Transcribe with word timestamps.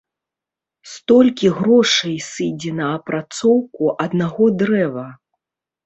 Столькі 0.93 1.51
грошай 1.59 2.17
сыдзе 2.31 2.71
на 2.81 2.89
апрацоўку 2.97 3.83
аднаго 4.09 4.53
дрэва. 4.61 5.11